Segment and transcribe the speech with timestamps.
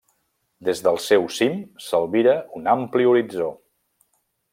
[0.69, 3.51] Des del seu cim s'albira un ampli horitzó.